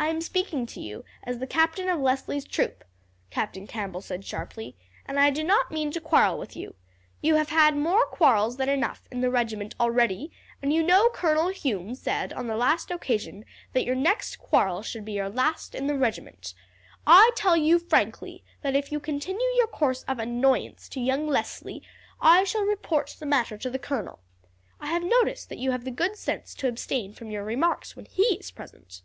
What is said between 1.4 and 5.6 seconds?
the captain of Leslie's troop," Captain Campbell said sharply, "and I do